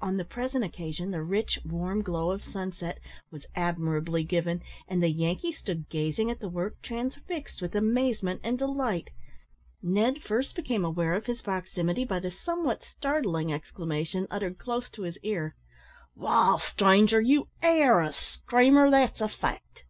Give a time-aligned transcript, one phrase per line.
[0.00, 3.00] On the present occasion, the rich warm glow of sunset
[3.32, 8.56] was admirably given, and the Yankee stood gazing at the work, transfixed with amazement and
[8.56, 9.10] delight.
[9.82, 15.02] Ned first became aware of his proximity by the somewhat startling exclamation, uttered close to
[15.02, 15.56] his ear
[16.14, 19.82] "Wall, stranger, you air a screamer, that's a fact!"